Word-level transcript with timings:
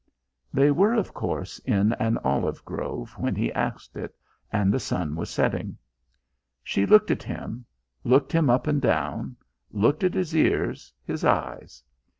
They 0.51 0.71
were, 0.71 0.95
of 0.95 1.13
course, 1.13 1.59
in 1.59 1.93
an 1.93 2.17
olive 2.23 2.65
grove 2.65 3.11
when 3.19 3.35
he 3.35 3.53
asked 3.53 3.95
it, 3.95 4.15
and 4.51 4.73
the 4.73 4.79
sun 4.79 5.15
was 5.15 5.29
setting. 5.29 5.77
She 6.63 6.87
looked 6.87 7.11
at 7.11 7.21
him, 7.21 7.65
looked 8.03 8.31
him 8.31 8.49
up 8.49 8.65
and 8.65 8.81
down, 8.81 9.35
looked 9.69 10.03
at 10.03 10.15
his 10.15 10.35
ears, 10.35 10.91
his 11.05 11.23
eyes. 11.23 11.83